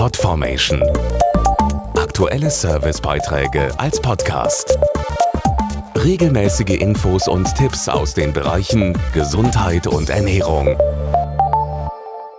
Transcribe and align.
Podformation. 0.00 0.82
Aktuelle 1.94 2.50
Servicebeiträge 2.50 3.78
als 3.78 4.00
Podcast. 4.00 4.78
Regelmäßige 5.94 6.80
Infos 6.80 7.28
und 7.28 7.54
Tipps 7.54 7.86
aus 7.86 8.14
den 8.14 8.32
Bereichen 8.32 8.96
Gesundheit 9.12 9.86
und 9.86 10.08
Ernährung. 10.08 10.74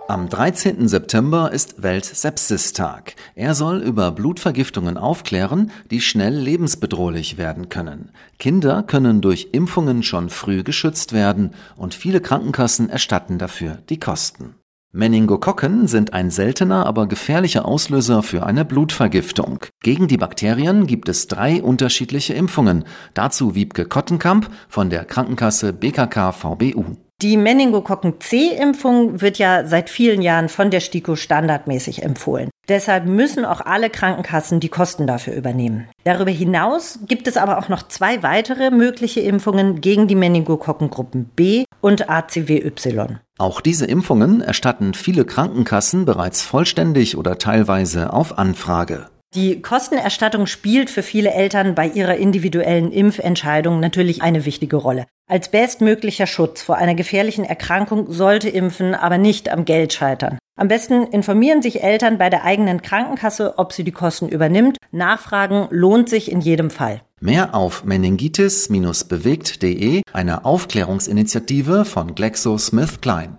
Am 0.08 0.28
13. 0.28 0.88
September 0.88 1.52
ist 1.52 1.80
Weltsepsistag. 1.84 3.14
Er 3.36 3.54
soll 3.54 3.78
über 3.78 4.10
Blutvergiftungen 4.10 4.96
aufklären, 4.96 5.70
die 5.92 6.00
schnell 6.00 6.34
lebensbedrohlich 6.34 7.38
werden 7.38 7.68
können. 7.68 8.10
Kinder 8.40 8.82
können 8.82 9.20
durch 9.20 9.50
Impfungen 9.52 10.02
schon 10.02 10.30
früh 10.30 10.64
geschützt 10.64 11.12
werden 11.12 11.54
und 11.76 11.94
viele 11.94 12.20
Krankenkassen 12.20 12.90
erstatten 12.90 13.38
dafür 13.38 13.78
die 13.88 14.00
Kosten. 14.00 14.56
Meningokokken 14.94 15.86
sind 15.86 16.12
ein 16.12 16.30
seltener, 16.30 16.84
aber 16.84 17.06
gefährlicher 17.06 17.64
Auslöser 17.64 18.22
für 18.22 18.44
eine 18.44 18.66
Blutvergiftung. 18.66 19.60
Gegen 19.82 20.06
die 20.06 20.18
Bakterien 20.18 20.86
gibt 20.86 21.08
es 21.08 21.28
drei 21.28 21.62
unterschiedliche 21.62 22.34
Impfungen. 22.34 22.84
Dazu 23.14 23.54
Wiebke 23.54 23.86
Kottenkamp 23.86 24.50
von 24.68 24.90
der 24.90 25.06
Krankenkasse 25.06 25.72
BKK 25.72 26.32
VBU. 26.32 26.96
Die 27.22 27.36
Meningokokken-C-Impfung 27.36 29.20
wird 29.20 29.38
ja 29.38 29.64
seit 29.64 29.90
vielen 29.90 30.22
Jahren 30.22 30.48
von 30.48 30.70
der 30.72 30.80
STIKO 30.80 31.14
standardmäßig 31.14 32.02
empfohlen. 32.02 32.50
Deshalb 32.68 33.06
müssen 33.06 33.44
auch 33.44 33.60
alle 33.60 33.90
Krankenkassen 33.90 34.58
die 34.58 34.68
Kosten 34.68 35.06
dafür 35.06 35.34
übernehmen. 35.34 35.88
Darüber 36.02 36.32
hinaus 36.32 36.98
gibt 37.06 37.28
es 37.28 37.36
aber 37.36 37.58
auch 37.58 37.68
noch 37.68 37.86
zwei 37.86 38.24
weitere 38.24 38.72
mögliche 38.72 39.20
Impfungen 39.20 39.80
gegen 39.80 40.08
die 40.08 40.16
Meningokokkengruppen 40.16 41.26
B 41.36 41.64
und 41.80 42.10
ACWY. 42.10 43.18
Auch 43.38 43.60
diese 43.60 43.86
Impfungen 43.86 44.40
erstatten 44.40 44.92
viele 44.92 45.24
Krankenkassen 45.24 46.04
bereits 46.04 46.42
vollständig 46.42 47.16
oder 47.16 47.38
teilweise 47.38 48.12
auf 48.12 48.36
Anfrage. 48.36 49.11
Die 49.34 49.62
Kostenerstattung 49.62 50.46
spielt 50.46 50.90
für 50.90 51.02
viele 51.02 51.32
Eltern 51.32 51.74
bei 51.74 51.86
ihrer 51.86 52.16
individuellen 52.16 52.92
Impfentscheidung 52.92 53.80
natürlich 53.80 54.20
eine 54.20 54.44
wichtige 54.44 54.76
Rolle. 54.76 55.06
Als 55.26 55.50
bestmöglicher 55.50 56.26
Schutz 56.26 56.60
vor 56.60 56.76
einer 56.76 56.94
gefährlichen 56.94 57.46
Erkrankung 57.46 58.12
sollte 58.12 58.50
Impfen 58.50 58.94
aber 58.94 59.16
nicht 59.16 59.48
am 59.48 59.64
Geld 59.64 59.94
scheitern. 59.94 60.36
Am 60.54 60.68
besten 60.68 61.04
informieren 61.04 61.62
sich 61.62 61.82
Eltern 61.82 62.18
bei 62.18 62.28
der 62.28 62.44
eigenen 62.44 62.82
Krankenkasse, 62.82 63.54
ob 63.56 63.72
sie 63.72 63.84
die 63.84 63.92
Kosten 63.92 64.28
übernimmt. 64.28 64.76
Nachfragen 64.90 65.66
lohnt 65.70 66.10
sich 66.10 66.30
in 66.30 66.42
jedem 66.42 66.68
Fall. 66.68 67.00
Mehr 67.18 67.54
auf 67.54 67.84
meningitis-bewegt.de, 67.84 70.02
eine 70.12 70.44
Aufklärungsinitiative 70.44 71.86
von 71.86 72.14
GlaxoSmithKline 72.14 73.38